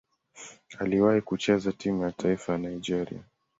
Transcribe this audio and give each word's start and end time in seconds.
Aliwahi 0.79 1.21
kucheza 1.21 1.71
timu 1.71 2.03
ya 2.03 2.11
taifa 2.11 2.51
ya 2.51 2.57
Nigeria. 2.57 3.23